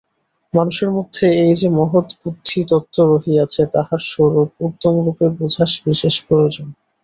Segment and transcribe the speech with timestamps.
[0.53, 6.67] মানুষের মধ্যে এই যে মহৎ বুদ্ধিতত্ত্ব রহিয়াছে, তাহার স্বরূপ উত্তমরূপে বুঝা বিশেষ প্রয়োজন।